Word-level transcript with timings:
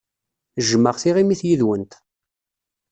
Jjmeɣ 0.67 0.95
tiɣimit 1.01 1.41
yid-went. 1.47 1.93